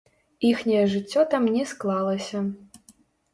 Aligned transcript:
Іхняе 0.51 0.79
жыццё 0.93 1.25
там 1.35 1.43
не 1.59 1.67
склалася. 1.73 2.43